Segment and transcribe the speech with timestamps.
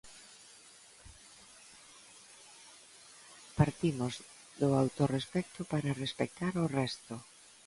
[3.59, 4.13] Partimos
[4.61, 7.15] do autorespecto para respectar o resto.